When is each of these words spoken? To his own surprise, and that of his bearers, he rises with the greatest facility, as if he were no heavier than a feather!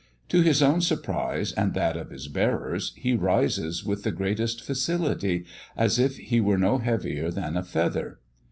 To 0.29 0.41
his 0.41 0.63
own 0.63 0.81
surprise, 0.81 1.51
and 1.51 1.75
that 1.75 1.95
of 1.95 2.09
his 2.09 2.27
bearers, 2.27 2.91
he 2.95 3.13
rises 3.13 3.85
with 3.85 4.01
the 4.01 4.09
greatest 4.11 4.63
facility, 4.63 5.45
as 5.77 5.99
if 5.99 6.17
he 6.17 6.41
were 6.41 6.57
no 6.57 6.79
heavier 6.79 7.29
than 7.29 7.55
a 7.55 7.61
feather! 7.61 8.17